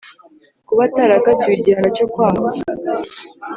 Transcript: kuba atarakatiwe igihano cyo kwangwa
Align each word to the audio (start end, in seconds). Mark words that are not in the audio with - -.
kuba 0.67 0.81
atarakatiwe 0.87 1.53
igihano 1.57 1.89
cyo 1.97 2.05
kwangwa 2.11 2.49